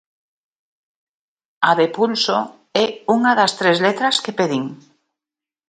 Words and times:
A 1.69 1.71
de 1.79 1.85
'Pulso' 1.91 2.45
é 2.83 2.85
unha 3.15 3.31
das 3.39 3.51
tres 3.59 3.77
letras 3.85 4.15
que 4.23 4.35
pedín. 4.39 4.65